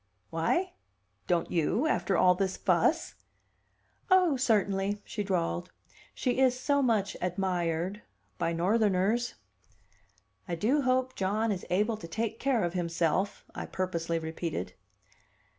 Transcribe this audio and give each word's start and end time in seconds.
"Why? 0.31 0.73
Don't 1.27 1.51
you? 1.51 1.85
After 1.85 2.17
all 2.17 2.33
this 2.33 2.57
fuss?" 2.57 3.13
"Oh, 4.09 4.35
certainly," 4.35 4.99
she 5.05 5.23
drawled. 5.23 5.71
"She 6.15 6.39
is 6.39 6.59
so 6.59 6.81
much 6.81 7.15
admired 7.21 8.01
by 8.39 8.51
Northerners." 8.51 9.35
"I 10.47 10.55
do 10.55 10.81
hope 10.81 11.13
John 11.15 11.51
is 11.51 11.67
able 11.69 11.97
to 11.97 12.07
take 12.07 12.39
care 12.39 12.63
of 12.63 12.73
himself," 12.73 13.45
I 13.53 13.67
purposely 13.67 14.17
repeated. 14.17 14.73